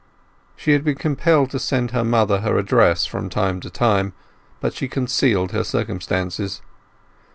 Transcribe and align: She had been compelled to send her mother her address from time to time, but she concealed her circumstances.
She 0.55 0.71
had 0.71 0.83
been 0.83 0.95
compelled 0.95 1.51
to 1.51 1.59
send 1.59 1.91
her 1.91 2.03
mother 2.03 2.39
her 2.39 2.57
address 2.57 3.05
from 3.05 3.29
time 3.29 3.59
to 3.59 3.69
time, 3.69 4.13
but 4.59 4.73
she 4.73 4.87
concealed 4.87 5.51
her 5.51 5.63
circumstances. 5.63 6.63